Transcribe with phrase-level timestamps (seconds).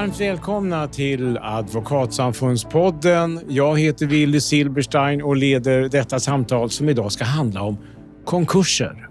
[0.00, 3.40] Varmt välkomna till Advokatsamfundspodden.
[3.48, 7.78] Jag heter Willy Silberstein och leder detta samtal som idag ska handla om
[8.24, 9.08] konkurser.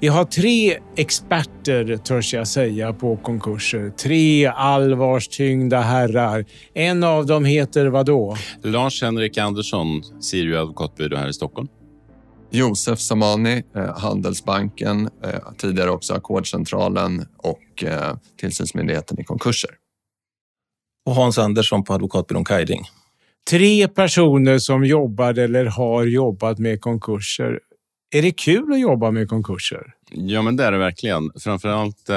[0.00, 3.90] Vi har tre experter, törs jag säga, på konkurser.
[3.90, 6.44] Tre allvarstyngda herrar.
[6.74, 8.36] En av dem heter vad då?
[8.62, 11.68] Lars-Henrik Andersson, Sirio advokatbyrå här i Stockholm.
[12.50, 19.70] Josef Samani, eh, Handelsbanken, eh, tidigare också Ackordcentralen och eh, tillsynsmyndigheten i konkurser.
[21.06, 22.82] Och Hans Andersson på advokatbyrån Kajding.
[23.50, 27.60] Tre personer som jobbar eller har jobbat med konkurser.
[28.14, 29.94] Är det kul att jobba med konkurser?
[30.10, 31.30] Ja, men det är det verkligen.
[31.38, 32.16] Framförallt äh,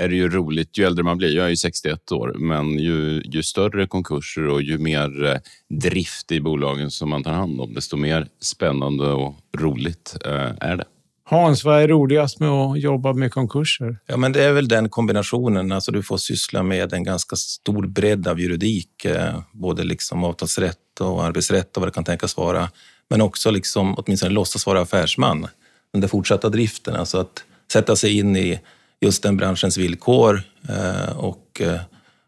[0.00, 1.36] är det ju roligt ju äldre man blir.
[1.36, 5.38] Jag är ju 61 år, men ju, ju större konkurser och ju mer äh,
[5.80, 10.76] drift i bolagen som man tar hand om, desto mer spännande och roligt äh, är
[10.76, 10.84] det.
[11.28, 13.98] Hans, vad är roligast med att jobba med konkurser?
[14.06, 15.72] Ja, men det är väl den kombinationen.
[15.72, 21.00] Alltså, du får syssla med en ganska stor bredd av juridik, eh, både liksom avtalsrätt
[21.00, 22.68] och arbetsrätt och vad det kan tänkas vara
[23.08, 25.46] men också liksom, åtminstone låtsas vara affärsman
[25.94, 26.96] under fortsatta driften.
[26.96, 28.60] Alltså att sätta sig in i
[29.00, 31.80] just den branschens villkor eh, och eh,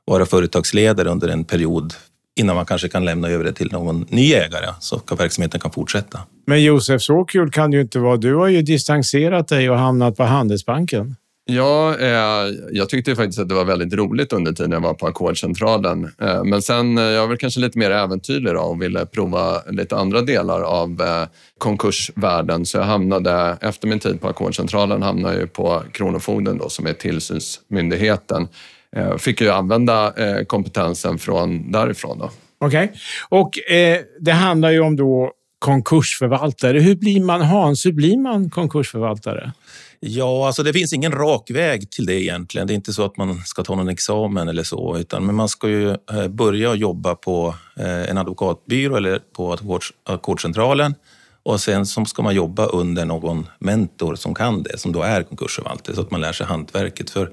[0.05, 1.95] vara företagsledare under en period
[2.39, 5.71] innan man kanske kan lämna över det till någon ny ägare så att verksamheten kan
[5.71, 6.21] fortsätta.
[6.47, 8.17] Men Josef, så kul kan det ju inte vara.
[8.17, 11.17] Du har ju distanserat dig och hamnat på Handelsbanken.
[11.51, 15.07] Ja, eh, jag tyckte faktiskt att det var väldigt roligt under tiden jag var på
[15.07, 16.11] Ackordcentralen.
[16.21, 19.97] Eh, men sen, eh, jag var kanske lite mer äventyrlig då och ville prova lite
[19.97, 21.29] andra delar av eh,
[21.59, 22.67] konkursvärlden.
[22.67, 26.93] Så jag hamnade, efter min tid på Ackordcentralen, hamnade jag på Kronofogden då, som är
[26.93, 28.49] tillsynsmyndigheten.
[28.97, 32.23] Eh, fick ju använda eh, kompetensen från därifrån.
[32.59, 32.89] Okej, okay.
[33.29, 36.81] och eh, det handlar ju om då konkursförvaltare.
[36.81, 39.53] Hur blir man, Hans, hur blir man konkursförvaltare?
[40.01, 42.67] Ja, alltså det finns ingen rak väg till det egentligen.
[42.67, 45.49] Det är inte så att man ska ta någon examen eller så, utan men man
[45.49, 47.55] ska ju eh, börja jobba på
[48.09, 49.59] en advokatbyrå eller på
[50.05, 50.95] Ackordscentralen
[51.43, 55.23] och sen så ska man jobba under någon mentor som kan det, som då är
[55.23, 57.11] konkursförvaltare, så att man lär sig hantverket.
[57.11, 57.33] För,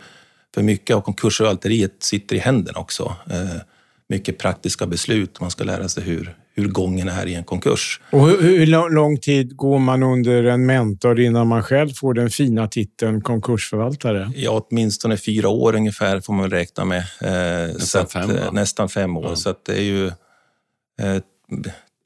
[0.55, 3.15] för mycket av konkursförvalteriet sitter i händerna också.
[3.29, 3.61] Eh,
[4.09, 5.41] mycket praktiska beslut.
[5.41, 8.01] Man ska lära sig hur, hur gången är i en konkurs.
[8.09, 12.29] Och hur, hur, lång tid går man under en mentor innan man själv får den
[12.29, 14.31] fina titeln konkursförvaltare?
[14.35, 17.03] Ja, åtminstone fyra år ungefär får man räkna med.
[17.21, 19.29] Eh, nästan, att, fem, eh, nästan fem år.
[19.29, 19.35] Ja.
[19.35, 21.21] Så det är ju eh,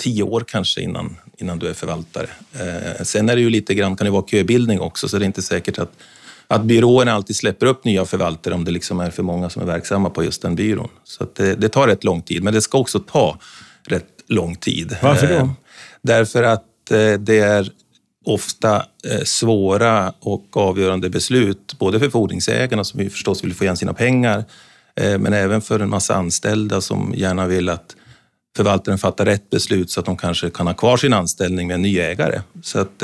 [0.04, 2.28] tio år kanske innan, innan du är förvaltare.
[2.54, 5.28] Eh, sen är det ju lite grann, kan det vara köbildning också, så det är
[5.28, 5.92] inte säkert att
[6.54, 9.66] att byråerna alltid släpper upp nya förvaltare om det liksom är för många som är
[9.66, 10.90] verksamma på just den byrån.
[11.04, 13.40] Så det, det, tar rätt lång tid, men det ska också ta
[13.88, 14.98] rätt lång tid.
[15.02, 15.34] Varför då?
[15.34, 15.50] Eh,
[16.02, 17.72] därför att eh, det är
[18.26, 23.78] ofta eh, svåra och avgörande beslut, både för fordringsägarna som ju förstås vill få igen
[23.78, 24.46] sina pengar,
[24.96, 27.96] men även för en massa anställda som gärna vill att
[28.58, 31.82] förvaltaren fattar rätt beslut så att de kanske kan ha kvar sin anställning med en
[31.82, 32.42] ny ägare.
[32.62, 33.04] Så att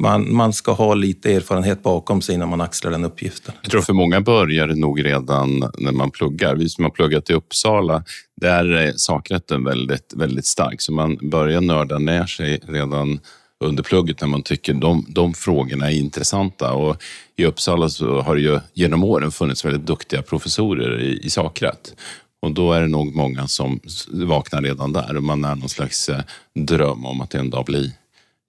[0.00, 3.54] man, man ska ha lite erfarenhet bakom sig innan man axlar den uppgiften.
[3.62, 6.56] Jag tror för många börjar det nog redan när man pluggar.
[6.56, 8.04] Vi som har pluggat i Uppsala,
[8.40, 10.80] där är sakrätten väldigt, väldigt stark.
[10.80, 13.20] Så man börjar nörda ner sig redan
[13.64, 16.72] under plugget när man tycker de, de frågorna är intressanta.
[16.72, 17.02] Och
[17.36, 21.94] I Uppsala så har det ju genom åren funnits väldigt duktiga professorer i, i sakrätt.
[22.42, 26.08] Och då är det nog många som vaknar redan där och man är någon slags
[26.08, 26.20] eh,
[26.54, 27.92] dröm om att en dag bli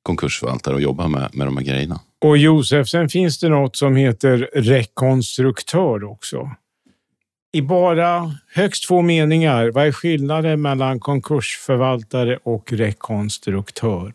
[0.03, 2.00] konkursförvaltare och jobba med, med de här grejerna.
[2.22, 6.50] Och Josef, sen finns det något som heter rekonstruktör också.
[7.53, 14.13] I bara högst två meningar, vad är skillnaden mellan konkursförvaltare och rekonstruktör?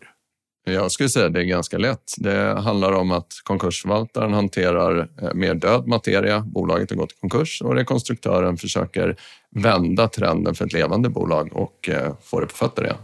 [0.73, 2.13] Jag skulle säga att det är ganska lätt.
[2.17, 6.39] Det handlar om att konkursförvaltaren hanterar eh, mer död materia.
[6.39, 9.15] Bolaget har gått i konkurs och rekonstruktören försöker
[9.55, 12.97] vända trenden för ett levande bolag och eh, få det på fötter igen.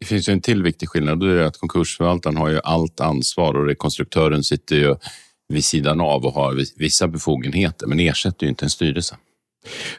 [0.00, 1.20] Det finns ju en till viktig skillnad.
[1.20, 4.94] Det är att konkursförvaltaren har ju allt ansvar och rekonstruktören sitter ju
[5.48, 9.16] vid sidan av och har vissa befogenheter, men ersätter ju inte en styrelse.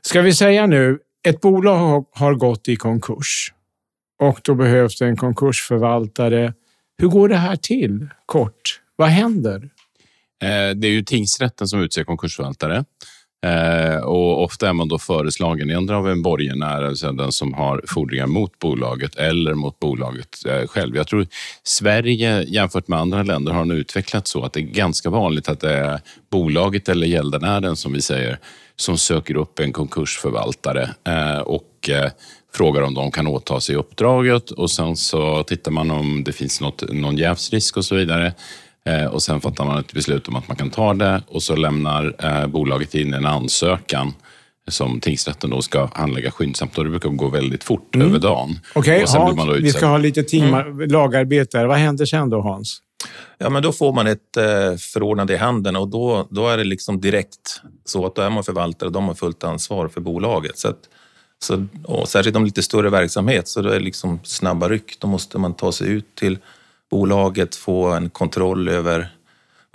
[0.02, 3.54] Ska vi säga nu, ett bolag har gått i konkurs
[4.22, 6.54] och då behövs det en konkursförvaltare.
[6.98, 8.08] Hur går det här till?
[8.26, 9.70] Kort, vad händer?
[10.44, 12.86] Eh, det är ju tingsrätten som utser konkursförvaltare.
[13.46, 17.84] Eh, och ofta är man då föreslagen endera av en borgenär, alltså den som har
[17.88, 20.96] fordringar mot bolaget eller mot bolaget eh, själv.
[20.96, 21.28] Jag tror
[21.64, 25.60] Sverige jämfört med andra länder har nu utvecklats så att det är ganska vanligt att
[25.60, 26.00] det är
[26.32, 28.40] bolaget eller gäldenären som vi säger
[28.76, 30.90] som söker upp en konkursförvaltare
[31.46, 31.90] och
[32.56, 36.62] frågar om de kan åta sig uppdraget och sen så tittar man om det finns
[36.62, 38.34] något, någon jävsrisk och så vidare.
[38.86, 41.56] Eh, och sen fattar man ett beslut om att man kan ta det och så
[41.56, 44.14] lämnar eh, bolaget in en ansökan
[44.68, 48.60] som tingsrätten då ska handlägga skyndsamt och det brukar gå väldigt fort över dagen.
[48.76, 51.58] Okej, Hans, då vi ska ha lite timmar lagarbete.
[51.58, 51.66] här.
[51.66, 52.82] Vad händer sen då, Hans?
[53.38, 56.64] Ja, men då får man ett eh, förordnande i handen och då, då är det
[56.64, 60.58] liksom direkt så att då är man förvaltare och de har fullt ansvar för bolaget.
[60.58, 60.80] Så att,
[61.44, 65.00] så, och särskilt om lite större verksamhet så då är det liksom snabba ryck.
[65.00, 66.38] Då måste man ta sig ut till
[66.92, 69.16] bolaget, få en kontroll över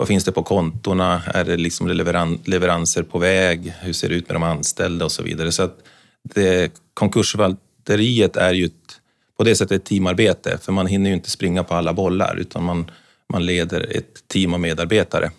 [0.01, 1.21] vad finns det på kontona?
[1.25, 3.73] Är det liksom leveran, leveranser på väg?
[3.81, 5.51] Hur ser det ut med de anställda och så vidare?
[5.51, 5.77] Så att
[6.23, 8.99] det, konkursförvalteriet är ju ett,
[9.37, 12.63] på det sättet ett teamarbete, för man hinner ju inte springa på alla bollar, utan
[12.63, 12.91] man,
[13.33, 15.31] man leder ett team av medarbetare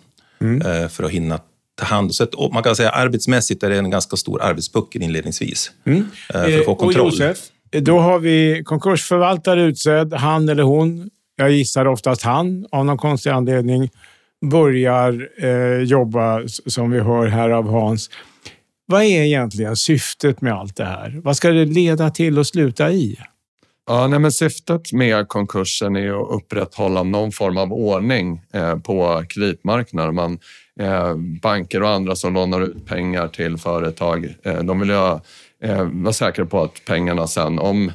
[0.65, 1.39] eh, för att hinna
[1.75, 2.15] ta hand.
[2.15, 5.93] Så att, och man kan säga arbetsmässigt är det en ganska stor arbetspuckel inledningsvis eh,
[6.27, 7.05] för att få och kontroll.
[7.05, 7.37] Josef,
[7.71, 10.13] då har vi konkursförvaltare utsedd.
[10.13, 13.89] Han eller hon, jag gissar oftast han, av någon konstig anledning,
[14.45, 18.09] börjar eh, jobba som vi hör här av Hans.
[18.85, 21.21] Vad är egentligen syftet med allt det här?
[21.23, 23.17] Vad ska det leda till och sluta i?
[23.87, 29.23] Ja, nej, men syftet med konkursen är att upprätthålla någon form av ordning eh, på
[29.29, 30.15] kreditmarknaden.
[30.15, 30.37] Man, eh,
[30.79, 35.21] Eh, banker och andra som lånar ut pengar till företag, eh, de vill ju ha,
[35.91, 37.91] vara säkra på att pengarna sen, om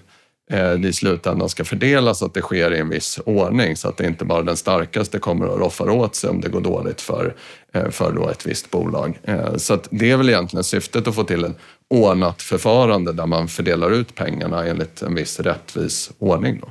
[0.50, 3.96] eh, det i slutändan ska fördelas, att det sker i en viss ordning så att
[3.96, 7.34] det inte bara den starkaste kommer att roffar åt sig om det går dåligt för,
[7.90, 9.18] för då ett visst bolag.
[9.56, 11.56] Så att det är väl egentligen syftet att få till ett
[11.90, 16.60] ordnat förfarande där man fördelar ut pengarna enligt en viss rättvis ordning.
[16.60, 16.68] Då.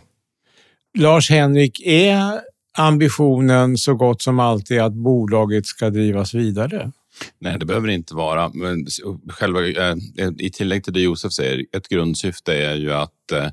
[0.97, 2.41] Lars-Henrik, är
[2.77, 6.91] ambitionen så gott som alltid att bolaget ska drivas vidare?
[7.39, 8.51] Nej, det behöver det inte vara.
[8.53, 8.87] Men
[9.29, 13.47] själva, eh, eh, I tillägg till det Josef säger, ett grundsyfte är ju att eh,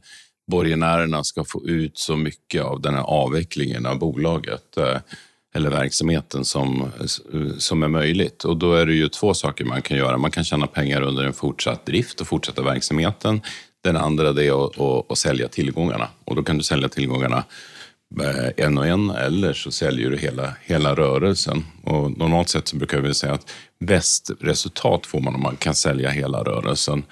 [0.50, 4.76] borgenärerna ska få ut så mycket av den här avvecklingen av bolaget
[5.54, 6.90] eller verksamheten som,
[7.58, 8.44] som är möjligt.
[8.44, 10.18] Och då är det ju två saker man kan göra.
[10.18, 13.40] Man kan tjäna pengar under en fortsatt drift och fortsätta verksamheten.
[13.84, 17.44] Den andra det är att, att, att sälja tillgångarna och då kan du sälja tillgångarna
[18.20, 21.64] Eh, en och en eller så säljer du hela, hela rörelsen.
[21.82, 23.50] Och normalt sett så brukar vi säga att
[23.80, 27.02] bäst resultat får man om man kan sälja hela rörelsen.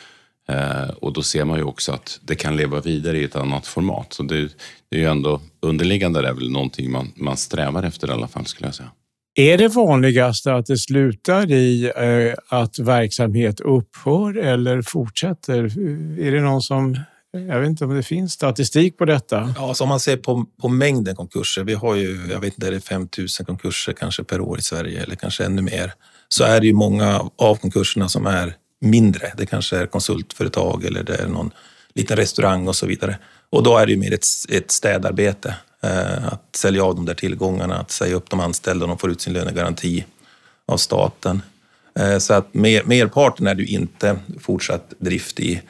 [0.48, 3.66] Eh, och då ser man ju också att det kan leva vidare i ett annat
[3.66, 4.12] format.
[4.12, 4.48] Så det,
[4.90, 8.46] det är ju ändå underliggande är väl någonting man, man strävar efter i alla fall
[8.46, 8.90] skulle jag säga.
[9.34, 15.64] Är det vanligaste att det slutar i eh, att verksamhet upphör eller fortsätter?
[16.20, 16.96] Är det någon som...
[17.32, 19.54] Jag vet inte om det finns statistik på detta.
[19.56, 22.66] Ja, så om man ser på, på mängden konkurser, vi har ju, jag vet inte,
[22.66, 25.92] är det 5 000 konkurser kanske per år i Sverige eller kanske ännu mer,
[26.28, 29.32] så är det ju många av konkurserna som är mindre.
[29.36, 31.50] Det kanske är konsultföretag eller det är någon
[31.94, 33.18] liten restaurang och så vidare.
[33.50, 35.54] Och då är det ju mer ett, ett städarbete.
[35.82, 39.10] Eh, att sälja av de där tillgångarna, att säga upp de anställda och de får
[39.10, 40.04] ut sin lönegaranti
[40.66, 41.42] av staten.
[41.98, 45.62] Eh, så att mer, merparten är det ju inte fortsatt drift i.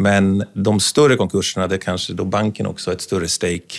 [0.00, 3.74] Men de större konkurserna, där kanske då banken också har ett större stake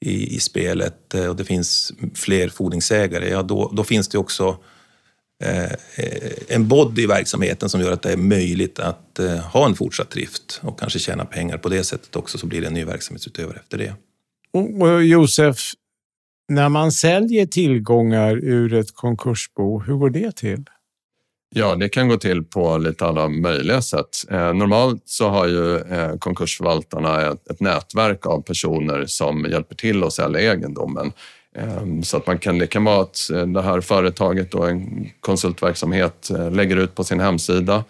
[0.00, 4.56] i, i spelet eh, och det finns fler fordringsägare, ja då, då finns det också
[5.44, 9.66] eh, eh en body i verksamheten som gör att det är möjligt att eh, ha
[9.66, 12.74] en fortsatt drift och kanske tjäna pengar på det sättet också så blir det en
[12.74, 13.94] ny verksamhetsutövare efter det.
[14.52, 15.56] Och Josef,
[16.48, 20.64] när man säljer tillgångar ur ett konkursbo, hur går det till?
[21.54, 24.08] Ja, det kan gå till på lite alla möjliga sätt.
[24.30, 30.04] Eh, normalt så har ju eh, konkursförvaltarna ett, ett nätverk av personer som hjälper till
[30.04, 31.12] att sälja egendomen.
[31.56, 35.10] Eh, så att man kan, det kan vara att eh, det här företaget och en
[35.20, 37.84] konsultverksamhet eh, lägger ut på sin hemsida.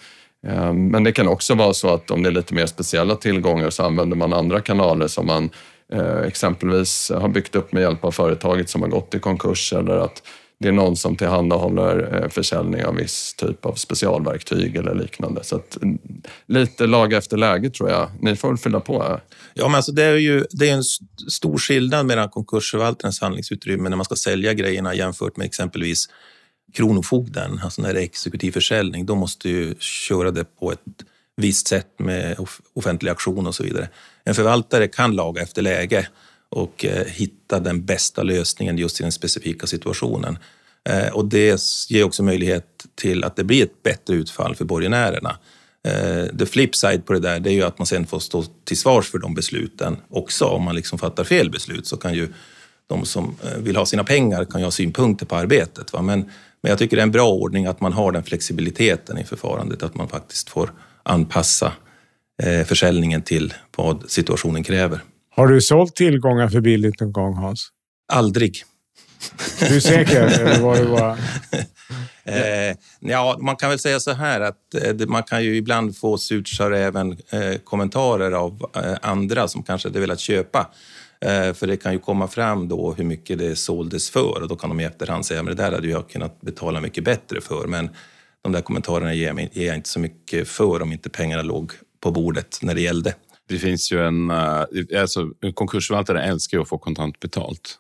[0.47, 3.71] Ehm, men det kan också vara så att om det är lite mer speciella tillgångar
[3.71, 5.51] så använder man andra kanaler som man
[5.93, 9.97] eh, exempelvis har byggt upp med hjälp av företaget som har gått i konkurs eller
[9.97, 10.23] att
[10.61, 15.45] det är någon som tillhandahåller eh, försäljning av viss typ av specialverktyg eller liknande.
[15.45, 15.99] Så att, mm,
[16.47, 18.11] lite lag efter läge tror jag.
[18.21, 19.03] Ni får väl fylla på.
[19.03, 19.21] Här.
[19.55, 20.85] Ja, men alltså det är ju det är en
[21.31, 26.09] stor skillnad mellan konkursförvaltarens handlingsutrymme när man ska sälja grejerna jämfört med exempelvis
[26.73, 29.07] Kronofogden, alltså när det är exekutiv försäljning.
[29.07, 30.81] Då måste ju köra det på ett
[31.37, 32.37] visst sätt med
[32.75, 33.89] offentlig auktion och så vidare.
[34.25, 36.09] En förvaltare kan laga efter läge
[36.51, 40.39] och eh, hitta den bästa lösningen just i den specifika situationen.
[40.89, 45.39] Eh, och det ger också möjlighet till att det blir ett bättre utfall för borgenärerna.
[45.89, 48.45] Eh, the flip side på det där det är ju att man sen får stå
[48.65, 50.45] till svars för de besluten också.
[50.45, 52.29] Om man liksom fattar fel beslut så kan ju
[52.87, 55.93] de som vill ha sina pengar kan ju ha synpunkter på arbetet.
[55.93, 56.03] Va?
[56.03, 56.21] Men,
[56.63, 59.83] men jag tycker det är en bra ordning att man har den flexibiliteten i förfarandet,
[59.83, 61.73] att man faktiskt får anpassa
[62.67, 65.01] försäljningen till vad situationen kräver.
[65.39, 67.69] Har du sålt tillgångar för billigt någon gång, Hans?
[68.13, 68.63] Aldrig.
[69.61, 70.23] Du är säker?
[70.41, 71.19] eller var det bara...
[72.25, 76.19] Eh, Ja, man kan väl säga så här att eh, man kan ju ibland få
[76.19, 80.71] surt även eh, kommentarer av eh, andra som kanske hade velat köpa.
[81.55, 84.71] För det kan ju komma fram då hur mycket det såldes för och då kan
[84.71, 87.67] de i efterhand säga att det där hade jag kunnat betala mycket bättre för.
[87.67, 87.91] Men
[88.43, 91.73] de där kommentarerna ger, mig, ger jag inte så mycket för om inte pengarna låg
[92.01, 93.15] på bordet när det gällde.
[93.49, 94.31] Det finns ju en...
[94.31, 97.79] Alltså, konkursförvaltare älskar ju att få kontant betalt.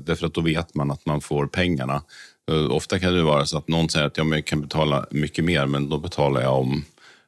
[0.00, 2.02] Därför att då vet man att man får pengarna.
[2.50, 5.66] Eh, ofta kan det vara så att någon säger att jag kan betala mycket mer,
[5.66, 6.84] men då betalar jag om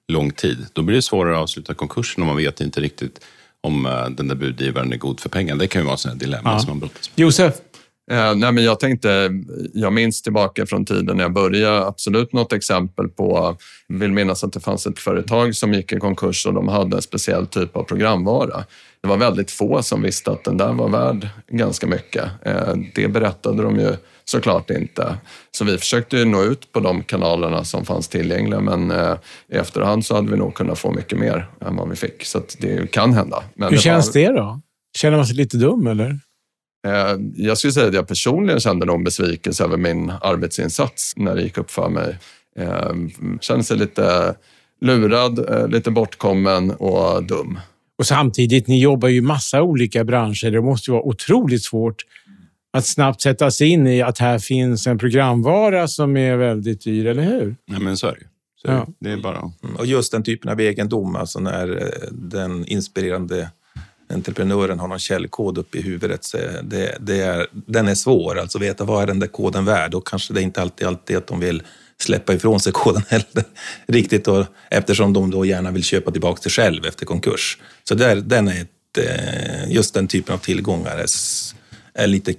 [0.08, 0.66] lång tid.
[0.72, 3.20] Då blir det svårare att avsluta konkursen och man vet inte riktigt
[3.60, 5.58] om eh, den där budgivaren är god för pengarna.
[5.58, 6.58] Det kan ju vara ett dilemma ja.
[6.58, 7.22] som man brottas med.
[7.22, 7.54] Josef?
[8.10, 9.30] Eh, nej, men jag tänkte,
[9.74, 13.56] jag minns tillbaka från tiden när jag började, absolut något exempel på,
[13.88, 17.02] vill minnas att det fanns ett företag som gick i konkurs och de hade en
[17.02, 18.64] speciell typ av programvara.
[19.02, 22.24] Det var väldigt få som visste att den där var värd ganska mycket.
[22.42, 23.92] Eh, det berättade de ju
[24.24, 25.16] såklart inte.
[25.50, 29.16] Så vi försökte nå ut på de kanalerna som fanns tillgängliga men eh,
[29.52, 32.24] i efterhand så hade vi nog kunnat få mycket mer än vad vi fick.
[32.24, 33.42] Så det kan hända.
[33.54, 34.20] Men Hur det känns var...
[34.22, 34.60] det då?
[34.98, 36.20] Känner man sig lite dum eller?
[36.86, 41.42] Eh, jag skulle säga att jag personligen kände någon besvikelse över min arbetsinsats när det
[41.42, 42.18] gick upp för mig.
[43.40, 44.34] Kände sig lite
[44.80, 47.58] lurad, lite bortkommen och dum.
[47.98, 50.50] Och samtidigt, ni jobbar ju i massa olika branscher.
[50.50, 52.04] Det måste ju vara otroligt svårt
[52.72, 57.06] att snabbt sätta sig in i att här finns en programvara som är väldigt dyr,
[57.06, 57.56] eller hur?
[57.66, 58.26] Nej, men så är det
[58.56, 58.86] så ja.
[59.00, 59.38] Det är bara...
[59.38, 59.76] Mm.
[59.76, 63.50] Och just den typen av egendom, alltså när eh, den inspirerande
[64.08, 66.24] entreprenören har någon källkod uppe i huvudet.
[66.24, 69.94] Så det, det är, den är svår, alltså veta vad är den där koden värd
[69.94, 71.62] och kanske det är inte alltid, alltid att de vill
[72.00, 73.44] släppa ifrån sig koden heller.
[73.86, 77.58] Riktigt, och, eftersom de då gärna vill köpa tillbaka det själv efter konkurs.
[77.88, 81.06] Så där, den är ett, eh, just den typen av tillgångar är,
[81.94, 82.34] är lite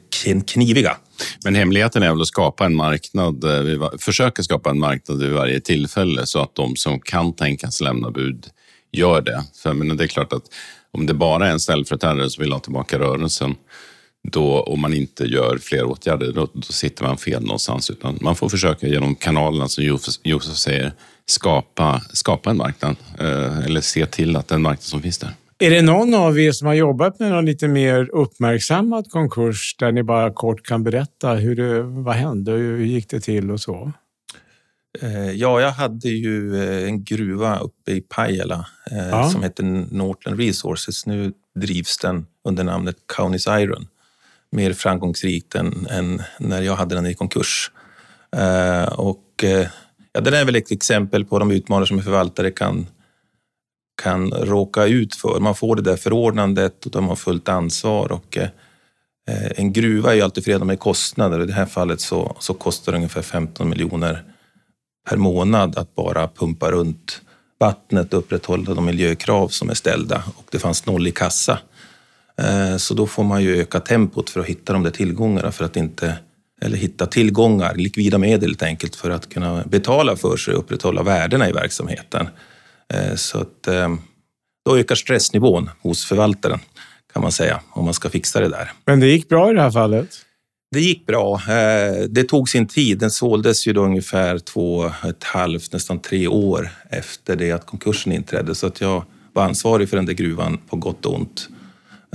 [0.47, 0.97] kniviga.
[1.43, 5.59] Men hemligheten är väl att skapa en marknad, eh, försöka skapa en marknad vid varje
[5.59, 8.47] tillfälle så att de som kan tänkas lämna bud
[8.91, 9.43] gör det.
[9.63, 10.43] För men det är klart att
[10.97, 13.55] om det bara är en ställföreträdare som vill ha tillbaka rörelsen
[14.31, 17.89] då, om man inte gör fler åtgärder, då, då, sitter man fel någonstans.
[17.89, 19.83] Utan man får försöka genom kanalerna, som
[20.23, 20.91] Josef säger,
[21.25, 22.95] skapa, skapa en marknad.
[23.19, 25.29] Eh, eller se till att den marknad som finns där.
[25.59, 29.91] Är det någon av er som har jobbat med någon lite mer uppmärksammad konkurs där
[29.91, 33.59] ni bara kort kan berätta hur det, vad hände och hur gick det till och
[33.59, 33.91] så?
[35.01, 39.29] Eh, ja, jag hade ju eh, en gruva uppe i Pajala eh, ja.
[39.29, 41.05] som hette Northland Resources.
[41.05, 43.87] Nu drivs den under namnet Kaunis Iron
[44.51, 47.71] mer framgångsrikt än, än, när jag hade den i konkurs.
[48.91, 49.43] Och,
[50.13, 52.87] ja, det är väl ett exempel på de utmaningar som en förvaltare kan,
[54.01, 55.39] kan råka ut för.
[55.39, 58.11] Man får det där förordnandet och de har fullt ansvar.
[58.11, 58.37] Och,
[59.55, 62.53] en gruva är ju alltid förenad med kostnader och i det här fallet så, så
[62.53, 64.23] kostar det ungefär 15 miljoner
[65.09, 67.21] per månad att bara pumpa runt
[67.59, 71.59] vattnet och upprätthålla de miljökrav som är ställda och det fanns noll i kassa.
[72.37, 75.65] Eh, så då får man ju öka tempot för att hitta de där tillgångarna för
[75.65, 76.17] att inte
[76.61, 81.03] eller hitta tillgångar, likvida medel helt enkelt, för att kunna betala för sig och upprätthålla
[81.03, 82.27] värdena i verksamheten.
[82.93, 83.95] Eh, så att eh,
[84.65, 86.59] då ökar stressnivån hos förvaltaren
[87.13, 88.71] kan man säga, om man ska fixa det där.
[88.85, 90.09] Men det gick bra i det här fallet?
[90.71, 91.41] Det gick bra.
[92.09, 92.99] Det tog sin tid.
[92.99, 98.11] Den såldes ju då ungefär två, ett halvt, nästan tre år efter det att konkursen
[98.11, 98.55] inträdde.
[98.55, 101.49] Så att jag var ansvarig för den där gruvan på gott och ont.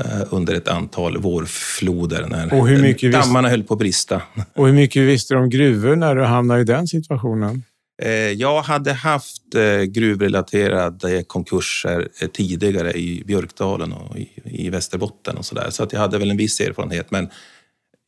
[0.00, 4.22] Eh, under ett antal vårfloder när och hur mycket dammarna höll på att brista.
[4.54, 7.62] Och hur mycket visste du om gruvor när du hamnade i den situationen?
[8.02, 15.54] Eh, jag hade haft eh, gruvrelaterade konkurser tidigare i Björkdalen och i Västerbotten och så
[15.54, 17.10] där, så att jag hade väl en viss erfarenhet.
[17.10, 17.28] Men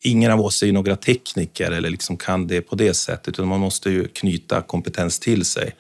[0.05, 3.49] ingen av oss är ju några tekniker eller liksom kan det på det sättet, utan
[3.49, 5.75] man måste ju knyta kompetens till sig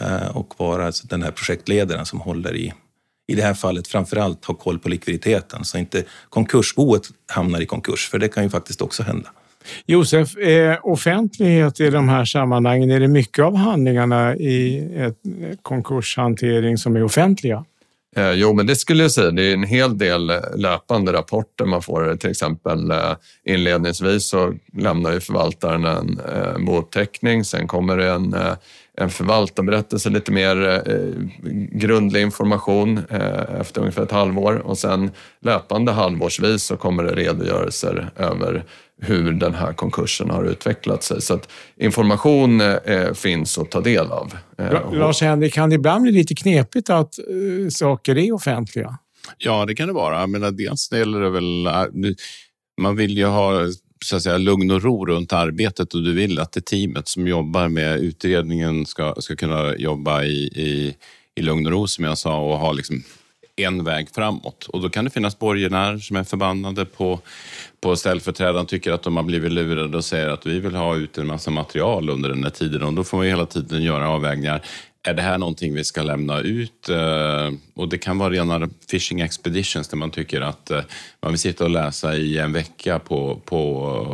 [0.00, 2.72] eh, och vara alltså den här projektledaren som håller i
[3.30, 7.66] i det här fallet framför allt ha koll på likviditeten så inte konkursboet hamnar i
[7.66, 9.28] konkurs, för det kan ju faktiskt också hända.
[9.86, 15.56] Josef, eh, offentlighet i de här sammanhangen, är det mycket av handlingarna i ett eh,
[15.62, 17.64] konkurshantering som är offentliga?
[18.16, 19.30] Eh, jo, men det skulle jag säga.
[19.30, 22.16] Det är en hel del eh, löpande rapporter man får.
[22.16, 23.12] Till exempel eh,
[23.44, 27.44] inledningsvis så lämnar ju förvaltaren en eh.
[27.44, 28.54] Sen kommer det en eh,
[29.00, 31.22] en förvaltarberättelse, lite mer eh,
[31.72, 38.10] grundlig information eh, efter ungefär ett halvår och sen löpande halvårsvis så kommer det redogörelser
[38.16, 38.64] över
[39.00, 41.22] hur den här konkursen har utvecklat sig.
[41.22, 44.32] Så att information eh, finns att ta del av.
[44.58, 48.98] Eh, Lars-Henrik, kan det ibland bli lite knepigt att eh, saker är offentliga?
[49.38, 50.20] Ja, det kan det vara.
[50.20, 51.68] Jag menar, dels gäller det väl...
[52.80, 53.66] Man vill ju ha
[54.04, 57.26] så att säga, lugn och ro runt arbetet och du vill att det teamet som
[57.26, 60.94] jobbar med utredningen ska, ska kunna jobba i, i,
[61.36, 63.02] i lugn och ro, som jag sa, och ha liksom
[63.64, 64.66] en väg framåt.
[64.66, 67.20] Och då kan det finnas borgenärer som är förbannade på,
[67.80, 71.18] på ställföreträdaren, tycker att de har blivit lurade och säger att vi vill ha ut
[71.18, 72.82] en massa material under den här tiden.
[72.82, 74.62] Och då får man hela tiden göra avvägningar.
[75.02, 76.88] Är det här någonting vi ska lämna ut?
[76.88, 80.80] Eh, och det kan vara rena fishing expeditions där man tycker att eh,
[81.22, 83.58] man vill sitta och läsa i en vecka på, på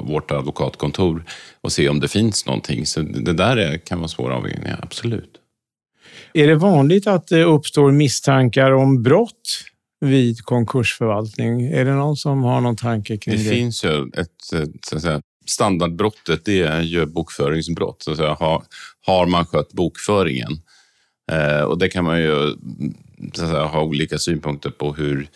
[0.07, 1.25] vårt advokatkontor
[1.61, 2.87] och se om det finns någonting.
[2.87, 5.41] Så det där kan vara svåra avvägningar, absolut.
[6.37, 9.64] Är det vanligt att det uppstår misstankar om brott
[10.00, 11.66] vid konkursförvaltning?
[11.66, 13.43] Är det någon som har någon tanke kring det?
[13.43, 14.31] Det finns ju ett
[14.87, 18.02] så att säga, standardbrottet, det är ju bokföringsbrott.
[18.02, 18.62] Så att säga, har,
[19.07, 20.52] har man skött bokföringen?
[21.33, 22.57] Eh, och det kan man ju
[23.35, 25.28] säga, ha olika synpunkter på hur,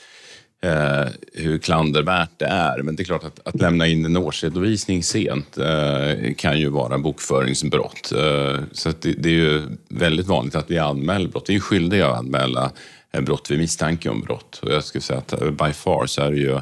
[0.60, 2.82] eh, hur klandervärt det är.
[2.82, 6.98] Men det är klart att, att lämna in en årsredovisning sent eh, kan ju vara
[6.98, 8.12] bokföringsbrott.
[8.12, 11.44] Eh, så det, det, är ju väldigt vanligt att vi anmäler brott.
[11.48, 12.72] Vi är skyldiga att anmäla
[13.12, 14.60] eh, brott vid misstanke om brott.
[14.62, 16.60] Och jag skulle säga att eh, by far så är det ju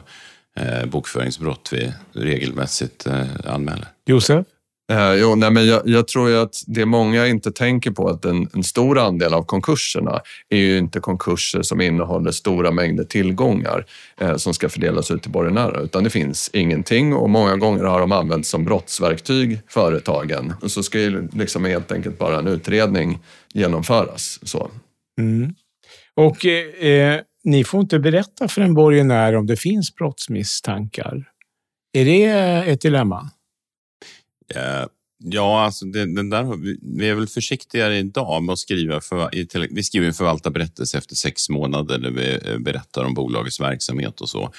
[0.59, 3.89] eh, bokföringsbrott vi regelmässigt eh, anmäler.
[4.07, 4.47] Josef?
[4.91, 8.25] Eh, jo, nej, men jag, jag, tror ju att det många inte tänker på att
[8.25, 13.87] en, en, stor andel av konkurserna är ju inte konkurser som innehåller stora mängder tillgångar
[14.21, 18.01] eh, som ska fördelas ut till borgenärer, utan det finns ingenting och många gånger har
[18.01, 20.55] de använts som brottsverktyg, företagen.
[20.63, 23.19] Och så ska ju liksom helt enkelt bara en utredning
[23.55, 24.39] genomföras.
[24.43, 24.71] Så.
[25.21, 25.55] Mm.
[26.17, 31.25] Och eh, eh ni får inte berätta för en borgenär om det finns brottsmisstankar.
[31.93, 32.25] Är det
[32.73, 33.31] ett dilemma?
[34.55, 34.87] Eh,
[35.19, 36.45] ja, alltså det, den där,
[36.99, 39.01] vi är väl försiktigare idag med att skriva.
[39.01, 39.31] För,
[39.75, 44.29] vi skriver en förvaltarberättelse efter sex månader där vi eh, berättar om bolagets verksamhet och
[44.29, 44.53] så.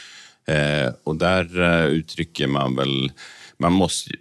[0.47, 3.11] Eh, och där eh, uttrycker man väl,
[3.57, 4.11] man måste,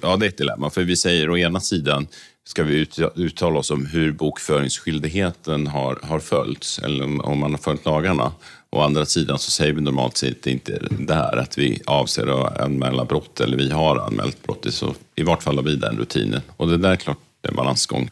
[0.00, 2.06] ja det är ett dilemma, för vi säger å ena sidan
[2.46, 7.84] ska vi uttala oss om hur bokföringsskyldigheten har, har följts, eller om man har följt
[7.84, 8.32] lagarna.
[8.74, 12.60] Å andra sidan så säger vi normalt sett inte det här att vi avser att
[12.60, 14.66] anmäla brott eller vi har anmält brott.
[14.70, 16.40] Så I vart fall har vi den rutinen.
[16.56, 18.10] Och det där är klart en balansgång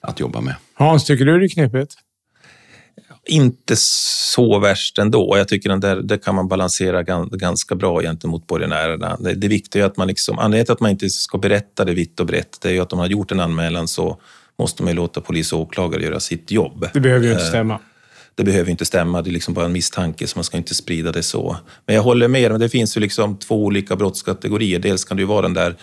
[0.00, 0.54] att jobba med.
[0.74, 1.94] Hans, tycker du det är knepigt?
[3.26, 5.34] Inte så värst ändå.
[5.36, 9.16] Jag tycker att där, där kan man balansera ganska bra gentemot borgenärerna.
[9.20, 11.94] Det, det viktiga är att man liksom, anledningen till att man inte ska berätta det
[11.94, 14.20] vitt och brett, det är ju att om man har gjort en anmälan så
[14.58, 16.88] måste man låta polis och åklagare göra sitt jobb.
[16.92, 17.78] Det behöver ju inte eh, stämma
[18.34, 21.12] det behöver inte stämma, det är liksom bara en misstanke så man ska inte sprida
[21.12, 21.56] det så.
[21.86, 24.78] Men jag håller med, det finns ju liksom två olika brottskategorier.
[24.78, 25.76] Dels kan det ju vara den där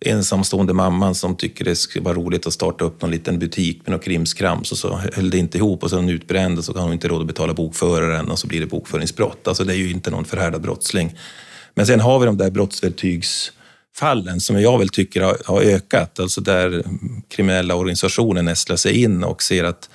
[0.00, 3.92] ensamstående mamman som tycker det skulle vara roligt att starta upp någon liten butik med
[3.92, 6.72] något krimskrams och så höll det inte ihop och så är hon utbränd och så
[6.72, 9.48] kan hon inte råd att betala bokföraren och så blir det bokföringsbrott.
[9.48, 11.18] Alltså det är ju inte någon förhärdad brottsling.
[11.74, 16.84] Men sen har vi de där brottsverktygsfallen som jag väl tycker har, ökat, alltså där
[17.28, 19.90] kriminella organisationer nästlar sig in och ser att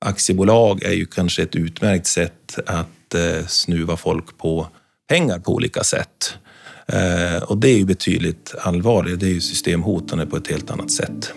[0.00, 4.68] aktiebolag är ju kanske ett utmärkt sätt att eh, snuva folk på
[5.08, 6.34] pengar på olika sätt.
[6.86, 9.18] Eh, och det är ju betydligt allvarligare.
[9.18, 11.32] Det är ju systemhotande på ett helt annat sätt.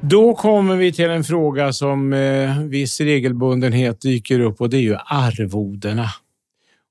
[0.00, 4.80] Då kommer vi till en fråga som eh, viss regelbundenhet dyker upp och det är
[4.80, 6.10] ju arvodena.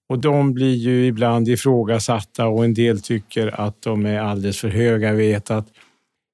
[0.09, 4.69] Och de blir ju ibland ifrågasatta och en del tycker att de är alldeles för
[4.69, 5.07] höga.
[5.07, 5.67] Jag vet att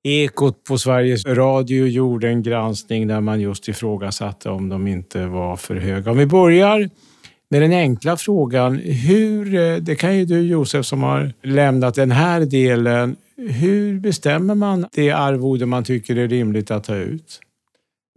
[0.04, 5.56] Ekot på Sveriges Radio gjorde en granskning där man just ifrågasatte om de inte var
[5.56, 6.12] för höga.
[6.12, 6.90] Om vi börjar
[7.52, 8.78] med den enkla frågan.
[8.78, 13.16] Hur, eh, det kan ju du Josef som har lämnat den här delen.
[13.38, 17.40] Hur bestämmer man det arvode man tycker är rimligt att ta ut?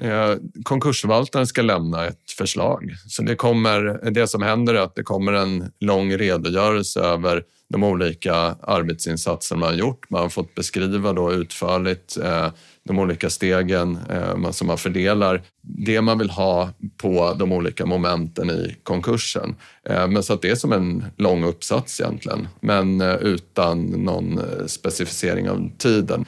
[0.02, 2.94] Eh, konkursförvaltaren ska lämna ett förslag.
[3.06, 7.84] Så det, kommer, det som händer är att det kommer en lång redogörelse över de
[7.84, 10.10] olika arbetsinsatser man har gjort.
[10.10, 12.48] Man har fått beskriva då utförligt eh,
[12.84, 18.50] de olika stegen eh, som man fördelar det man vill ha på de olika momenten
[18.50, 19.54] i konkursen.
[19.88, 24.38] Eh, men så att det är som en lång uppsats egentligen, men eh, utan någon
[24.38, 26.24] eh, specificering av tiden.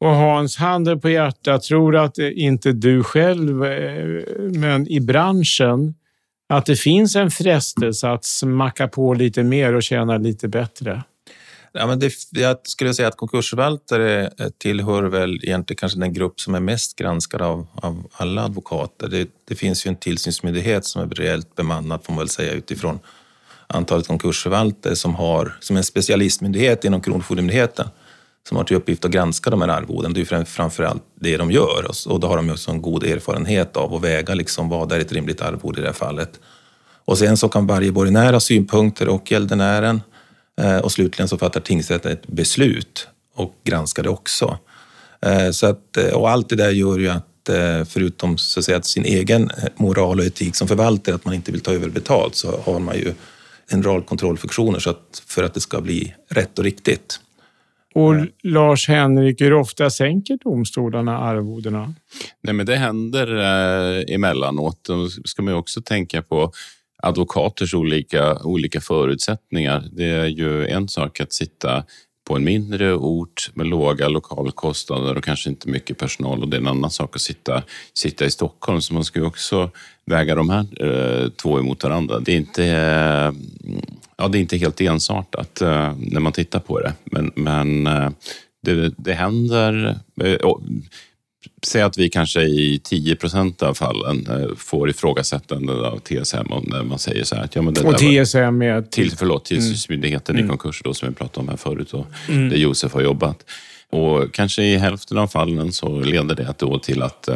[0.00, 5.94] Och Hans, handen på hjärtat, tror att inte du själv, eh, men i branschen,
[6.48, 11.02] att det finns en frestelse att smacka på lite mer och tjäna lite bättre?
[11.72, 16.40] Ja, men det, jag skulle säga att konkursförvaltare eh, tillhör väl egentligen kanske den grupp
[16.40, 19.08] som är mest granskad av, av alla advokater.
[19.08, 22.98] Det, det, finns ju en tillsynsmyndighet som är rejält bemannad, får man väl säga, utifrån
[23.66, 27.88] antalet konkursförvaltare som har som en specialistmyndighet inom Kronofogdemyndigheten
[28.48, 30.12] som har till uppgift att granska de här arvoden.
[30.12, 33.04] Det är ju framför allt det de gör och då har de också en god
[33.04, 36.40] erfarenhet av att väga liksom vad är ett rimligt arvode i det här fallet.
[37.04, 40.02] Och sen så kan varje borgenär ha synpunkter och gäldenären
[40.60, 44.58] eh, och slutligen så fattar tingsrätten ett beslut och granskar det också.
[45.22, 47.26] Eh, så att, eh, och allt det där gör ju att
[47.88, 51.60] förutom så att säga, sin egen moral och etik som förvaltare, att man inte vill
[51.60, 53.14] ta över betalt, så har man ju
[53.68, 57.20] en rad kontrollfunktioner så att, för att det ska bli rätt och riktigt.
[57.94, 61.94] Och Lars-Henrik, hur ofta sänker domstolarna arvodena?
[62.40, 64.84] Nej, men det händer eh, emellanåt.
[64.84, 66.52] Då ska man också tänka på
[67.02, 69.88] advokaters olika, olika förutsättningar.
[69.92, 71.84] Det är ju en sak att sitta
[72.30, 76.60] på en mindre ort med låga lokalkostnader och kanske inte mycket personal och det är
[76.60, 77.62] en annan sak att sitta,
[77.94, 78.80] sitta i Stockholm.
[78.80, 79.70] Så man ska ju också
[80.06, 82.20] väga de här eh, två emot varandra.
[82.20, 83.32] Det är inte, eh,
[84.20, 88.10] ja, det är inte helt ensartat eh, när man tittar på det, men, men eh,
[88.62, 89.98] det, det händer.
[90.22, 90.36] Eh,
[91.66, 96.82] säg att vi kanske i 10 procent av fallen eh, får ifrågasättande av TSM när
[96.82, 97.42] man säger så här.
[97.42, 98.82] Att, ja, men det och TSM är?
[98.82, 100.46] Till, förlåt, tillsynsmyndigheten mm.
[100.46, 102.48] i konkurs då, som vi pratade om här förut och mm.
[102.48, 103.44] där Josef har jobbat.
[103.90, 107.28] Och kanske i hälften av fallen så leder det då till att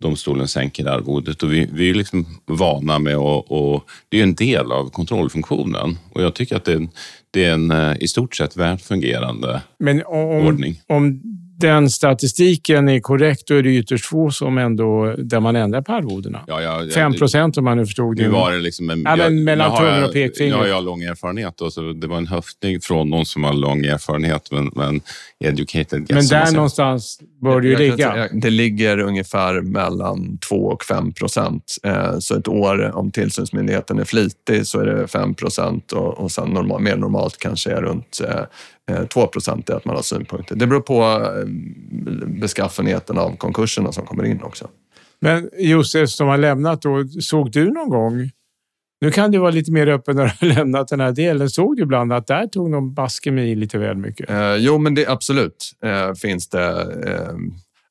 [0.00, 1.42] domstolen sänker arvodet.
[1.42, 3.44] Och vi, vi är liksom vana med att...
[3.48, 5.98] Och det är en del av kontrollfunktionen.
[6.12, 6.88] Och jag tycker att det är en,
[7.30, 10.80] det är en eh, i stort sett väl fungerande Men om, ordning.
[10.88, 11.20] Om
[11.60, 15.92] den statistiken är korrekt, då är det ytterst få som ändå, där man ändrar på
[15.92, 16.44] arvodena.
[16.46, 18.22] Ja, ja, ja, 5 procent om man nu förstod det.
[18.22, 20.56] Nu var det liksom en, ja, men mellan tummen och pekfingret.
[20.56, 21.60] Nu har jag lång erfarenhet.
[21.60, 25.00] Och så det var en höftning från någon som har lång erfarenhet, men, men
[25.44, 26.30] educated guess.
[26.30, 28.28] Men där någonstans bör det ju ligga.
[28.32, 31.76] Det ligger ungefär mellan 2 och 5 procent.
[31.82, 36.30] Eh, så ett år, om tillsynsmyndigheten är flitig, så är det 5 procent och, och
[36.30, 38.20] sen normal, mer normalt kanske är runt
[39.10, 40.56] 2 eh, procent är att man har synpunkter.
[40.56, 41.46] Det beror på eh,
[42.26, 44.68] beskaffenheten av konkurserna som kommer in också.
[45.20, 48.30] Men Josef som har lämnat då, såg du någon gång
[49.00, 51.50] nu kan du vara lite mer öppen när du har lämnat den här delen.
[51.50, 54.30] Såg du ibland att där tog de baske mig lite väl mycket?
[54.30, 56.70] Eh, jo, men det absolut eh, finns det.
[57.06, 57.34] Eh,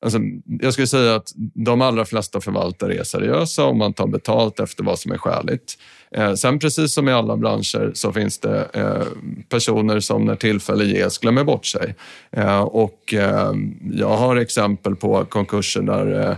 [0.00, 0.18] alltså,
[0.60, 4.84] jag skulle säga att de allra flesta förvaltare är seriösa om man tar betalt efter
[4.84, 5.78] vad som är skäligt.
[6.10, 9.06] Eh, sen precis som i alla branscher så finns det eh,
[9.48, 11.94] personer som när tillfälle ges glömmer bort sig.
[12.30, 13.52] Eh, och eh,
[13.92, 16.36] jag har exempel på konkurser där Eh,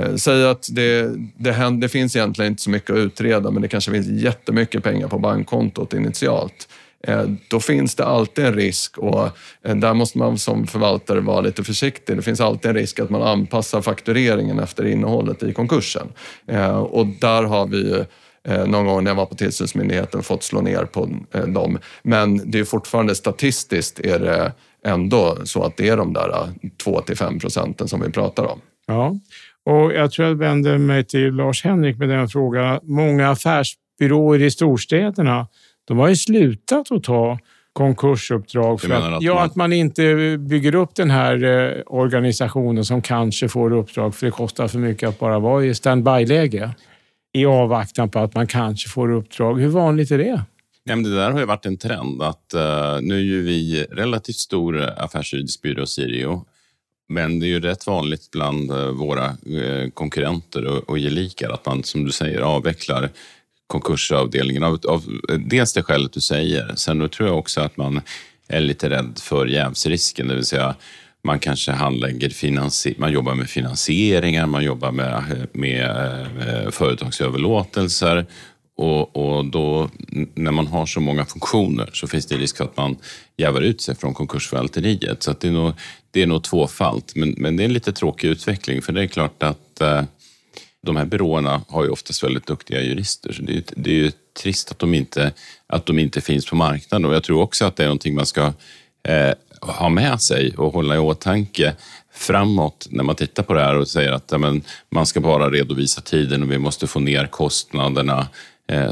[0.00, 3.62] Eh, säg att det, det, händer, det finns egentligen inte så mycket att utreda men
[3.62, 6.68] det kanske finns jättemycket pengar på bankkontot initialt.
[7.06, 9.28] Eh, då finns det alltid en risk och
[9.64, 12.16] eh, där måste man som förvaltare vara lite försiktig.
[12.16, 16.08] Det finns alltid en risk att man anpassar faktureringen efter innehållet i konkursen.
[16.90, 18.04] Och där har vi
[18.66, 21.08] någon gång när jag var på tillsynsmyndigheten fått slå ner på
[21.46, 21.78] dem.
[22.02, 24.52] Men det är fortfarande statistiskt är det
[24.84, 26.48] ändå så att det är de där
[26.84, 28.60] 2 till 5 procenten som vi pratar om.
[28.86, 29.16] Ja,
[29.66, 32.80] och jag tror jag vänder mig till Lars-Henrik med den frågan.
[32.82, 35.46] Många affärsbyråer i storstäderna,
[35.84, 37.38] de har ju slutat att ta
[37.72, 38.80] konkursuppdrag.
[38.80, 39.44] För att, att, ja, man...
[39.44, 44.32] att man inte bygger upp den här eh, organisationen som kanske får uppdrag för det
[44.32, 46.70] kostar för mycket att bara vara i standby-läge
[47.32, 49.60] i avvaktan på att man kanske får uppdrag.
[49.60, 50.44] Hur vanligt är det?
[50.84, 52.22] Ja, det där har ju varit en trend.
[52.22, 56.44] att uh, Nu är ju vi relativt stor affärsjuridisk byrå, Sirio.
[57.10, 61.84] Men det är ju rätt vanligt bland eh, våra eh, konkurrenter och, gelikar att man,
[61.84, 63.10] som du säger, avvecklar
[63.66, 65.04] konkursavdelningen av, av
[65.38, 66.74] dels det skälet du säger.
[66.74, 68.00] Sen då tror jag också att man
[68.48, 70.74] är lite rädd för jävsrisken, det vill säga
[71.22, 75.96] man kanske handlägger finansi man jobbar med finansieringar, man jobbar med, eh, med
[76.34, 78.26] med företagsöverlåtelser
[78.80, 79.90] och, och då,
[80.34, 82.96] när man har så många funktioner så finns det risk för att man
[83.36, 85.22] jävar ut sig från konkursförvalteriet.
[85.22, 85.72] Så det, är nog,
[86.10, 87.16] det är nog tvåfalt.
[87.16, 90.02] Men, men det är en lite tråkig utveckling för det är klart att eh,
[90.82, 93.32] de här byråerna har ju oftast väldigt duktiga jurister.
[93.32, 94.12] Så det är, det är ju
[94.42, 95.32] trist att de, inte,
[95.66, 97.04] att de inte finns på marknaden.
[97.04, 98.52] Och jag tror också att det är någonting man ska
[99.08, 101.74] eh, ha med sig och hålla i åtanke
[102.12, 105.50] framåt när man tittar på det här och säger att ja, men, man ska bara
[105.50, 108.28] redovisa tiden och vi måste få ner kostnaderna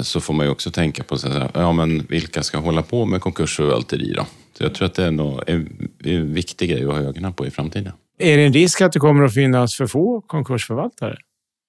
[0.03, 3.07] så får man ju också tänka på så här, ja, men vilka ska hålla på
[3.07, 4.27] med konkursförvalteri då?
[4.59, 7.47] Så jag tror att det är nog en, en viktig grej att ha ögonen på
[7.47, 7.93] i framtiden.
[8.19, 11.17] Är det en risk att det kommer att finnas för få konkursförvaltare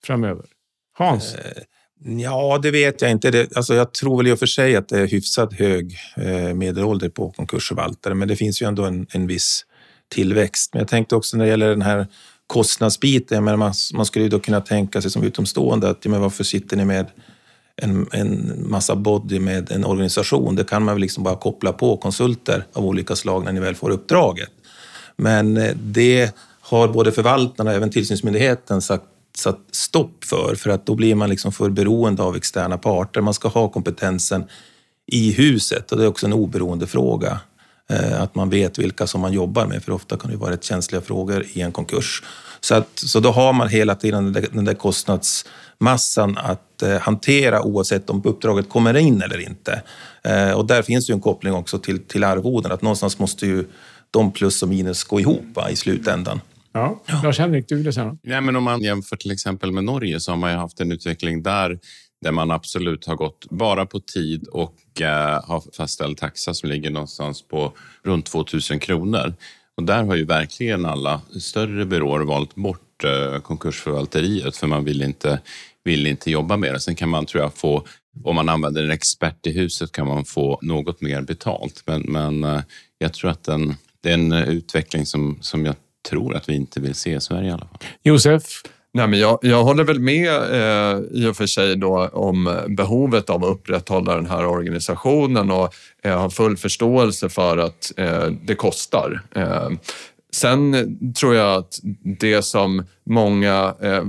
[0.05, 0.45] framöver?
[0.97, 1.35] Hans?
[1.35, 1.63] Eh,
[2.21, 3.31] ja, det vet jag inte.
[3.31, 6.53] Det, alltså jag tror väl i och för sig att det är hyfsat hög eh,
[6.53, 9.65] medelålder på konkursförvaltare, men det finns ju ändå en, en viss
[10.11, 10.73] tillväxt.
[10.73, 12.07] Men jag tänkte också när det gäller den här
[12.47, 16.43] kostnadsbiten, men man, man skulle ju då kunna tänka sig som utomstående att men varför
[16.43, 17.05] sitter ni med
[17.81, 20.55] en, en massa body med en organisation.
[20.55, 23.75] Det kan man väl liksom bara koppla på konsulter av olika slag när ni väl
[23.75, 24.49] får uppdraget.
[25.15, 29.03] Men eh, det har både förvaltarna och även tillsynsmyndigheten sagt
[29.37, 33.21] satt stopp för, för att då blir man liksom för beroende av externa parter.
[33.21, 34.43] Man ska ha kompetensen
[35.11, 37.39] i huset och det är också en oberoende fråga.
[37.89, 40.63] Eh, att man vet vilka som man jobbar med, för ofta kan det vara rätt
[40.63, 42.23] känsliga frågor i en konkurs.
[42.59, 48.09] Så, att, så då har man hela tiden den där kostnadsmassan att eh, hantera oavsett
[48.09, 49.81] om uppdraget kommer in eller inte.
[50.23, 53.65] Eh, och där finns ju en koppling också till, till arvoden, att någonstans måste ju
[54.11, 56.41] de plus och minus gå ihop va, i slutändan.
[56.71, 60.31] Ja, Lars-Henrik, du ville säga ja, men Om man jämför till exempel med Norge så
[60.31, 61.79] har man ju haft en utveckling där
[62.21, 66.89] där man absolut har gått bara på tid och eh, har fastställd taxa som ligger
[66.89, 69.33] någonstans på runt 2000 kronor.
[69.77, 75.01] Och där har ju verkligen alla större byråer valt bort eh, konkursförvalteriet för man vill
[75.01, 75.39] inte,
[75.83, 76.79] vill inte jobba med det.
[76.79, 77.85] Sen kan man, tror jag, få,
[78.23, 81.83] om man använder en expert i huset kan man få något mer betalt.
[81.85, 82.61] Men, men eh,
[82.97, 85.75] jag tror att den, det är en utveckling som, som jag
[86.09, 87.79] tror att vi inte vill se i Sverige i alla fall.
[88.03, 88.43] Josef?
[88.93, 93.29] Nej, men jag, jag håller väl med eh, i och för sig då om behovet
[93.29, 95.73] av att upprätthålla den här organisationen och
[96.03, 99.21] eh, har full förståelse för att eh, det kostar.
[99.35, 99.69] Eh,
[100.31, 100.85] Sen eh,
[101.19, 101.79] tror jag att
[102.19, 104.03] det som många eh,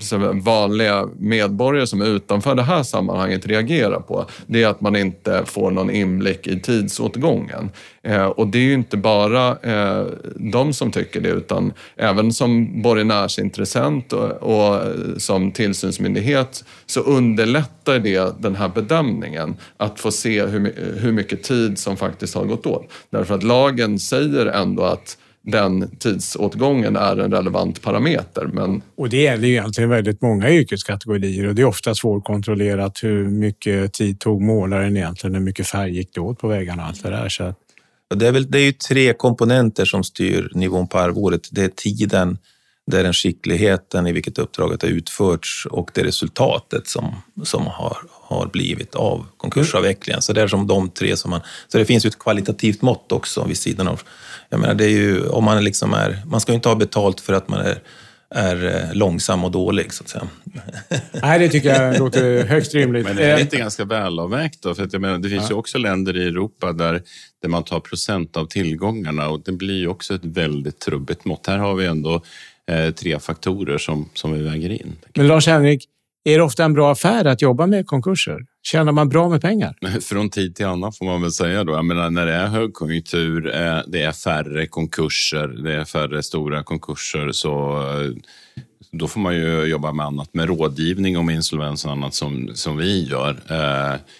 [0.00, 4.96] som vanliga medborgare som är utanför det här sammanhanget reagerar på, det är att man
[4.96, 7.70] inte får någon inblick i tidsåtgången.
[8.02, 12.82] Eh, och det är ju inte bara eh, de som tycker det, utan även som
[12.82, 20.46] borgenärsintressent och, och eh, som tillsynsmyndighet så underlättar det den här bedömningen, att få se
[20.46, 22.92] hur, hur mycket tid som faktiskt har gått åt.
[23.10, 28.46] Därför att lagen säger ändå att den tidsåtgången är en relevant parameter.
[28.52, 28.82] Men...
[28.96, 33.92] Och det gäller ju egentligen väldigt många yrkeskategorier och det är ofta svårkontrollerat hur mycket
[33.92, 37.10] tid tog målaren egentligen, hur mycket färg gick det åt på vägarna och allt det
[37.10, 37.28] där.
[37.28, 37.54] Så
[38.14, 41.48] det, är väl, det är ju tre komponenter som styr nivån på arvodet.
[41.50, 42.38] Det är tiden,
[42.90, 47.96] det är den skickligheten i vilket uppdraget har utförts och det resultatet som, som har,
[48.10, 50.22] har blivit av konkursavvecklingen.
[50.22, 51.40] Så det är som de tre som man...
[51.68, 54.02] Så det finns ju ett kvalitativt mått också vid sidan av
[54.50, 57.20] jag menar, det är ju, om man liksom är, man ska ju inte ha betalt
[57.20, 57.78] för att man är,
[58.34, 60.28] är eh, långsam och dålig, så att säga.
[61.22, 63.04] Nej, det tycker jag låter högst rimligt.
[63.04, 64.74] Men det är inte ganska välavvägt då?
[64.74, 65.48] För att jag menar, det finns ja.
[65.50, 67.02] ju också länder i Europa där,
[67.42, 71.46] där man tar procent av tillgångarna och det blir ju också ett väldigt trubbigt mått.
[71.46, 72.22] Här har vi ändå
[72.70, 74.96] eh, tre faktorer som, som vi väger in.
[75.14, 75.88] Men Lars-Henrik,
[76.24, 78.46] är det ofta en bra affär att jobba med konkurser?
[78.62, 79.76] Tjänar man bra med pengar?
[80.00, 81.72] Från tid till annan får man väl säga då.
[81.72, 86.62] Jag menar, när det är högkonjunktur, eh, det är färre konkurser, det är färre stora
[86.62, 88.10] konkurser, så eh,
[88.92, 92.76] då får man ju jobba med annat, med rådgivning om insolvens och annat som, som
[92.76, 93.36] vi gör.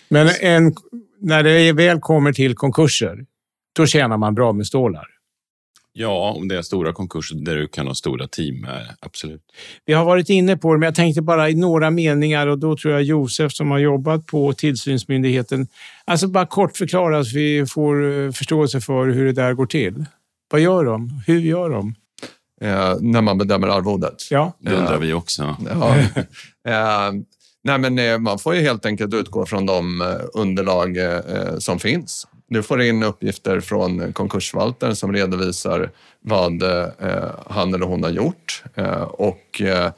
[0.08, 0.74] Men en,
[1.20, 3.24] när det väl kommer till konkurser,
[3.72, 5.06] då tjänar man bra med stålar?
[5.92, 8.66] Ja, om det är stora konkurser där du kan ha stora team,
[9.00, 9.42] absolut.
[9.84, 12.76] Vi har varit inne på det, men jag tänkte bara i några meningar och då
[12.76, 15.68] tror jag Josef som har jobbat på tillsynsmyndigheten,
[16.04, 20.04] alltså bara kort förklara så vi får eh, förståelse för hur det där går till.
[20.50, 21.22] Vad gör de?
[21.26, 21.94] Hur gör de?
[22.60, 24.30] Eh, när man bedömer arvodet?
[24.30, 24.56] Ja.
[24.58, 25.56] Det undrar vi också.
[25.70, 25.96] Ja.
[26.68, 27.12] eh,
[27.64, 30.96] nej, men, eh, man får ju helt enkelt utgå från de eh, underlag
[31.58, 32.26] som finns.
[32.50, 38.62] Du får in uppgifter från konkursförvaltaren som redovisar vad eh, han eller hon har gjort.
[38.74, 39.92] Eh, och eh,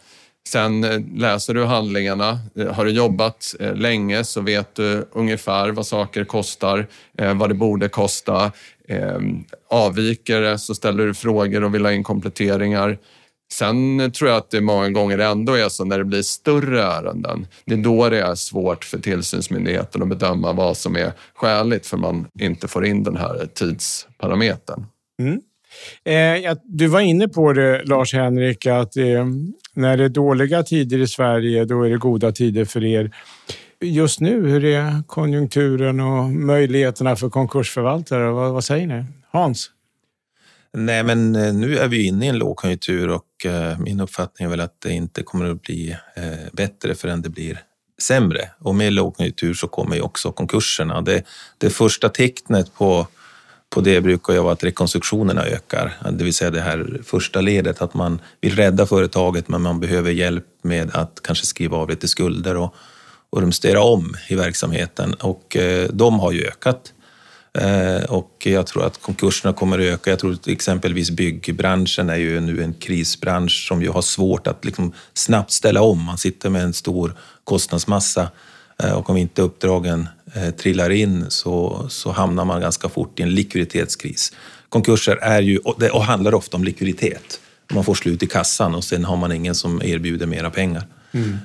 [0.48, 0.80] sen
[1.16, 2.38] läser du handlingarna.
[2.70, 6.86] Har du jobbat länge så vet du ungefär vad saker kostar,
[7.34, 8.52] vad det borde kosta.
[9.70, 12.98] Avviker det så ställer du frågor och vill ha in kompletteringar.
[13.52, 17.46] Sen tror jag att det många gånger ändå är så när det blir större ärenden.
[17.64, 21.96] Det är då det är svårt för tillsynsmyndigheten att bedöma vad som är skäligt för
[21.96, 24.86] man inte får in den här tidsparametern.
[25.20, 25.40] Mm.
[26.04, 29.26] Eh, du var inne på det, Lars-Henrik, att eh,
[29.74, 33.10] när det är dåliga tider i Sverige, då är det goda tider för er.
[33.80, 38.30] Just nu, hur är konjunkturen och möjligheterna för konkursförvaltare?
[38.30, 39.04] Vad, vad säger ni?
[39.30, 39.70] Hans?
[40.74, 44.50] Nej, men eh, nu är vi inne i en lågkonjunktur och Eh, min uppfattning är
[44.50, 47.62] väl att det inte kommer att bli eh, bättre förrän det blir
[48.02, 48.50] sämre.
[48.58, 51.00] Och med lågkonjunktur så kommer ju också konkurserna.
[51.00, 51.24] Det,
[51.58, 53.06] det första tecknet på,
[53.70, 57.82] på det brukar ju vara att rekonstruktionerna ökar, det vill säga det här första ledet,
[57.82, 62.08] att man vill rädda företaget men man behöver hjälp med att kanske skriva av lite
[62.08, 62.74] skulder och,
[63.30, 66.92] och rumstera om i verksamheten och eh, de har ju ökat.
[67.58, 70.10] Eh, och jag tror att konkurserna kommer att öka.
[70.10, 74.64] Jag tror att exempelvis byggbranschen är ju nu en krisbransch som ju har svårt att
[74.64, 76.04] liksom snabbt ställa om.
[76.04, 78.30] Man sitter med en stor kostnadsmassa
[78.82, 83.22] eh, och om inte uppdragen eh, trillar in så, så hamnar man ganska fort i
[83.22, 84.32] en likviditetskris.
[84.68, 87.40] Konkurser är ju, och, det, och handlar ofta om likviditet.
[87.72, 90.86] Man får slut i kassan och sen har man ingen som erbjuder mera pengar.
[91.12, 91.38] Mm.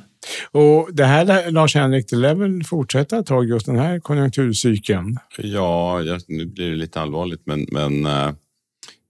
[0.52, 5.18] Och det här, Lars-Henrik, det lär väl fortsätta ett tag, just den här konjunkturcykeln?
[5.38, 8.32] Ja, nu blir det lite allvarligt, men, men eh,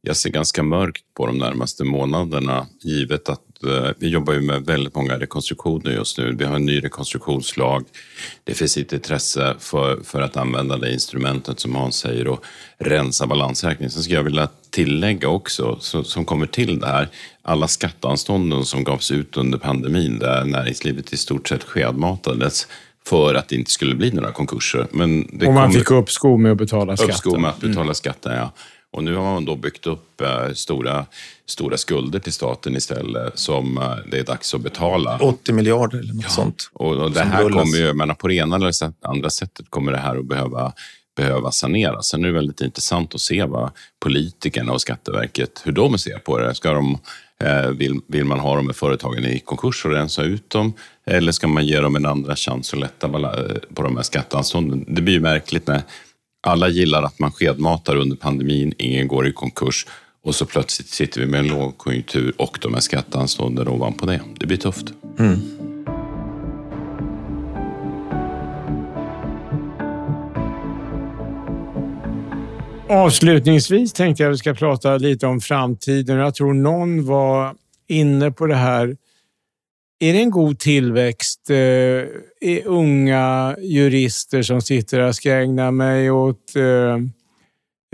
[0.01, 3.41] jag ser ganska mörkt på de närmaste månaderna, givet att
[3.97, 6.35] vi jobbar ju med väldigt många rekonstruktioner just nu.
[6.39, 7.85] Vi har en ny rekonstruktionslag.
[8.43, 12.45] Det finns ett intresse för, för att använda det instrumentet som Hans säger och
[12.77, 13.91] rensa balansräkningen.
[13.91, 17.07] Sen skulle jag vilja tillägga också, så, som kommer till det här,
[17.41, 22.67] alla skatteanstånden som gavs ut under pandemin där näringslivet i stort sett skedmatades
[23.07, 24.87] för att det inte skulle bli några konkurser.
[24.91, 27.13] Men det och man fick uppskov med att betala skatten.
[27.13, 27.95] Uppskov med att betala mm.
[27.95, 28.51] skatten, ja.
[28.97, 31.05] Och nu har man då byggt upp eh, stora,
[31.45, 35.17] stora skulder till staten istället som eh, det är dags att betala.
[35.21, 36.29] 80 miljarder eller något ja.
[36.29, 36.69] sånt.
[36.73, 39.97] Och, och det här kommer ju, menar, på det ena eller andra sättet kommer det
[39.97, 40.73] här att behöva
[41.17, 42.07] behöva saneras.
[42.07, 46.37] Sen är det väldigt intressant att se vad politikerna och Skatteverket, hur de ser på
[46.37, 46.55] det.
[46.55, 46.97] Ska de,
[47.43, 50.73] eh, vill, vill man ha de här företagen i konkurs och rensa ut dem?
[51.05, 53.09] Eller ska man ge dem en andra chans att lätta
[53.73, 54.85] på de här skatteanstånden?
[54.87, 55.81] Det blir ju märkligt när
[56.47, 59.85] alla gillar att man skedmatar under pandemin, ingen går i konkurs
[60.23, 64.21] och så plötsligt sitter vi med en lågkonjunktur och de här skatteanstånden ovanpå det.
[64.39, 64.85] Det blir tufft.
[65.19, 65.39] Mm.
[72.89, 76.17] Avslutningsvis tänkte jag att vi ska prata lite om framtiden.
[76.17, 77.55] Jag tror någon var
[77.87, 78.97] inne på det här
[79.99, 81.49] är det en god tillväxt?
[81.49, 86.97] Eh, unga jurister som sitter här, ska jag ägna mig åt eh,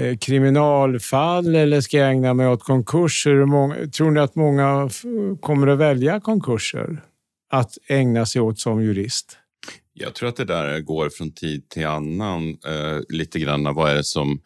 [0.08, 3.46] eh kriminalfall eller ska jag ägna mig åt konkurser?
[3.46, 4.90] Många, tror ni att många
[5.42, 7.02] kommer att välja konkurser
[7.50, 9.38] att ägna sig åt som jurist?
[9.94, 12.50] Jag tror att det där går från tid till annan.
[12.50, 14.42] Eh, lite grann vad är det som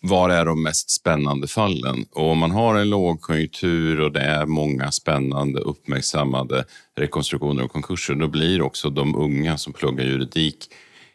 [0.00, 2.06] var är de mest spännande fallen?
[2.10, 6.64] Och om man har en lågkonjunktur och det är många spännande uppmärksammade
[6.96, 10.68] rekonstruktioner och konkurser, då blir också de unga som pluggar juridik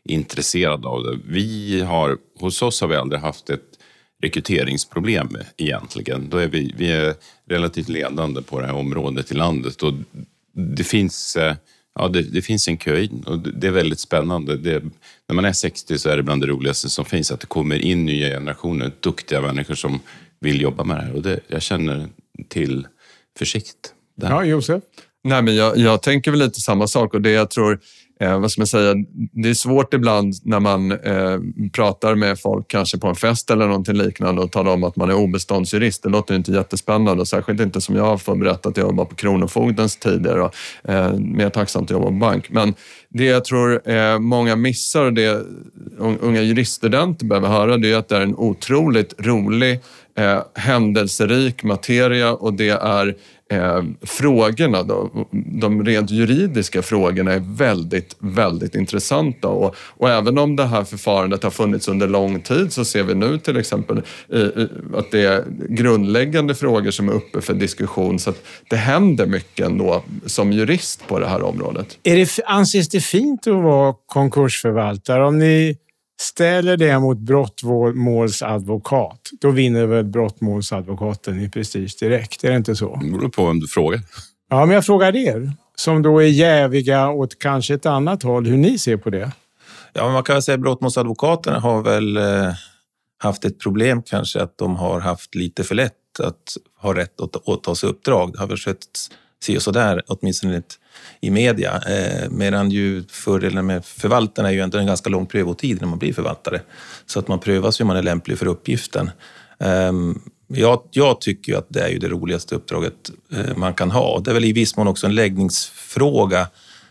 [0.04, 1.19] intresserade av det.
[1.26, 3.62] Vi har, hos oss har vi aldrig haft ett
[4.21, 6.30] rekryteringsproblem egentligen.
[6.30, 7.15] Då är vi, vi är
[7.50, 9.93] relativt ledande på det här området i landet och
[10.54, 11.56] det finns eh,
[11.97, 14.57] ja, det, det, finns en kö in och det är väldigt spännande.
[14.57, 14.83] Det,
[15.27, 17.79] när man är 60 så är det bland det roligaste som finns att det kommer
[17.79, 19.99] in nya generationer, duktiga människor som
[20.39, 21.15] vill jobba med det här.
[21.15, 22.07] Och det, jag känner
[22.47, 22.88] till
[23.39, 23.93] försikt.
[24.15, 24.29] Där.
[24.29, 24.83] Ja, Josef?
[25.23, 27.79] Nej, men jag, jag tänker väl lite samma sak och det jag tror
[28.19, 28.93] eh, vad ska man säga,
[29.32, 31.39] det är svårt ibland när man eh,
[31.73, 35.10] pratar med folk, kanske på en fest eller någonting liknande och talar om att man
[35.10, 36.03] är obeståndsjurist.
[36.03, 39.06] Det låter inte jättespännande och särskilt inte som jag har förberett berätta att jag jobbar
[39.06, 40.53] på Kronofogdens tidigare och
[40.89, 42.49] eh, mer tacksamt att jobba på bank.
[42.49, 42.73] Men
[43.10, 45.45] det jag tror eh, många missar och det
[45.99, 49.80] unga juriststudenter behöver höra det är att det är en otroligt rolig,
[50.17, 53.15] eh, händelserik materia och det är
[53.49, 55.27] eh, frågorna, då,
[55.62, 59.47] de rent juridiska frågorna är väldigt, väldigt intressanta.
[59.47, 63.15] Och, och, även om det här förfarandet har funnits under lång tid så ser vi
[63.15, 64.01] nu till exempel
[64.33, 68.19] eh, eh, att det är grundläggande frågor som är uppe för diskussion.
[68.19, 71.97] Så att det händer mycket ändå som jurist på det här området.
[72.03, 75.25] Är det, anses det fint att vara konkursförvaltare?
[75.25, 75.77] Om ni
[76.19, 82.43] ställer det mot brottmålsadvokat, då vinner väl brottmålsadvokaten i prestige direkt?
[82.43, 82.95] Är det inte så?
[82.95, 84.01] Det beror på vem du frågar.
[84.49, 88.58] Ja, men jag frågar er som då är jäviga åt kanske ett annat håll, hur
[88.58, 89.32] ni ser på det?
[89.93, 92.53] Ja, man kan väl säga att brottmålsadvokaterna har väl eh,
[93.17, 97.36] haft ett problem kanske att de har haft lite för lätt att ha rätt att
[97.36, 98.34] åta sig uppdrag.
[98.34, 98.77] Det har väl skett
[99.43, 100.62] si och så där, åtminstone
[101.21, 101.82] i media.
[101.88, 106.00] Eh, medan ju fördelen med förvaltarna är ju ändå en ganska lång prövotid när man
[106.00, 106.62] blir förvaltare.
[107.06, 109.12] Så att man prövas hur man är lämplig för uppgiften.
[109.60, 109.91] Eh,
[110.47, 114.19] jag, jag, tycker ju att det är ju det roligaste uppdraget eh, man kan ha.
[114.19, 116.48] Det är väl i viss mån också en läggningsfråga.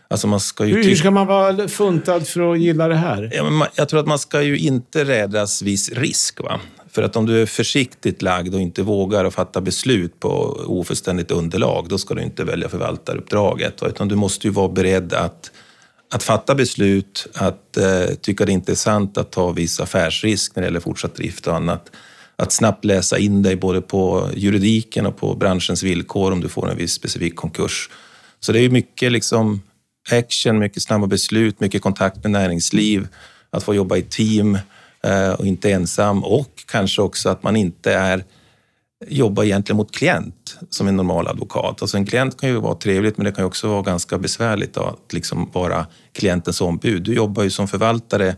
[0.09, 3.31] Alltså man ska ju hur ska man vara funtad för att gilla det här?
[3.33, 6.41] Ja, men jag tror att man ska ju inte rädas viss risk.
[6.41, 6.59] Va?
[6.97, 10.29] För att om du är försiktigt lagd och inte vågar att fatta beslut på
[10.67, 13.83] ofullständigt underlag, då ska du inte välja förvaltaruppdraget.
[13.83, 15.51] Utan du måste ju vara beredd att,
[16.13, 20.67] att fatta beslut, att eh, tycka det är intressant att ta viss affärsrisk när det
[20.67, 21.91] gäller fortsatt drift och annat.
[22.35, 26.71] Att snabbt läsa in dig både på juridiken och på branschens villkor om du får
[26.71, 27.89] en viss specifik konkurs.
[28.39, 29.61] Så det är mycket liksom
[30.11, 33.07] action, mycket snabba beslut, mycket kontakt med näringsliv,
[33.49, 34.57] att få jobba i team,
[35.37, 38.23] och inte ensam och kanske också att man inte är
[39.07, 41.81] jobba egentligen mot klient som en normal advokat.
[41.81, 44.81] Alltså en klient kan ju vara trevligt, men det kan också vara ganska besvärligt då,
[44.81, 47.03] att liksom vara klientens ombud.
[47.03, 48.35] Du jobbar ju som förvaltare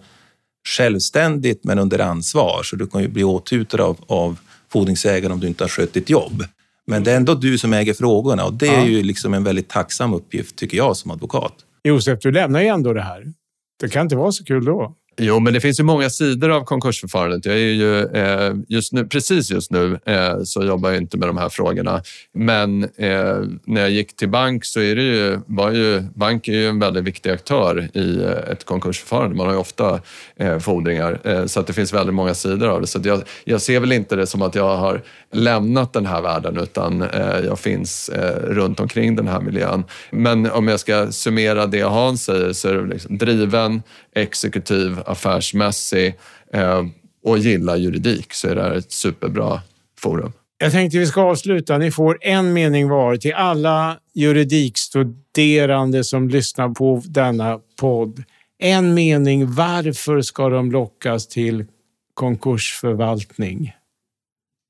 [0.68, 4.40] självständigt men under ansvar, så du kan ju bli åthutad av, av
[4.72, 6.44] fordringsägaren om du inte har skött ditt jobb.
[6.88, 9.70] Men det är ändå du som äger frågorna och det är ju liksom en väldigt
[9.70, 11.54] tacksam uppgift, tycker jag, som advokat.
[11.84, 13.34] Josef, du lämnar ju ändå det här.
[13.80, 14.96] Det kan inte vara så kul då.
[15.22, 17.46] Jo, men det finns ju många sidor av konkursförfarandet.
[17.46, 21.30] Jag är ju, eh, just nu, precis just nu eh, så jobbar jag inte med
[21.30, 22.02] de här frågorna.
[22.34, 26.04] Men eh, när jag gick till bank så är det ju, var ju...
[26.16, 29.36] Bank är ju en väldigt viktig aktör i eh, ett konkursförfarande.
[29.36, 30.00] Man har ju ofta
[30.36, 32.88] eh, fordringar, eh, så att det finns väldigt många sidor av det.
[32.88, 35.02] Så jag, jag, ser väl inte det som att jag har
[35.32, 39.84] lämnat den här världen utan eh, jag finns eh, runt omkring den här miljön.
[40.12, 43.82] Men om jag ska summera det Hans säger så är det liksom driven,
[44.16, 46.16] exekutiv, affärsmässig
[46.54, 46.86] eh,
[47.24, 49.62] och gillar juridik så är det här ett superbra
[50.00, 50.32] forum.
[50.58, 51.78] Jag tänkte vi ska avsluta.
[51.78, 58.24] Ni får en mening var till alla juridikstuderande som lyssnar på denna podd.
[58.58, 59.54] En mening.
[59.54, 61.66] Varför ska de lockas till
[62.14, 63.74] konkursförvaltning?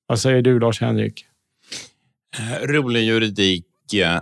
[0.07, 1.25] Vad säger du, Lars-Henrik?
[2.37, 4.19] Eh, rolig juridik, eh,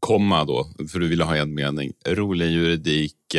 [0.00, 1.92] komma då, för du ville ha en mening.
[2.06, 3.34] Rolig juridik,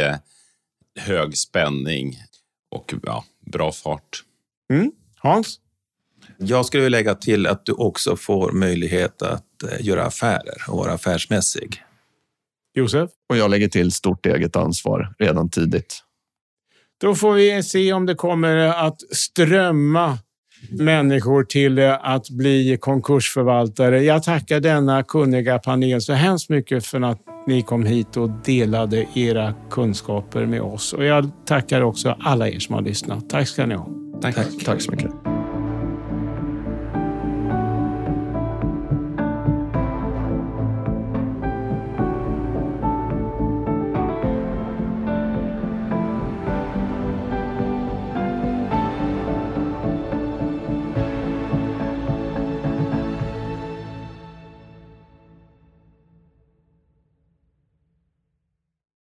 [0.99, 2.17] hög spänning
[2.71, 4.23] och ja, bra fart.
[4.73, 4.91] Mm.
[5.17, 5.59] Hans?
[6.37, 10.93] Jag skulle lägga till att du också får möjlighet att eh, göra affärer och vara
[10.93, 11.83] affärsmässig.
[12.73, 13.09] Josef?
[13.29, 16.03] Och jag lägger till stort eget ansvar redan tidigt.
[17.01, 20.17] Då får vi se om det kommer att strömma
[20.69, 24.03] människor till att bli konkursförvaltare.
[24.03, 29.05] Jag tackar denna kunniga panel så hemskt mycket för att ni kom hit och delade
[29.15, 30.93] era kunskaper med oss.
[30.93, 33.29] Och jag tackar också alla er som har lyssnat.
[33.29, 33.87] Tack ska ni ha.
[34.21, 35.11] Tack, tack, tack så mycket.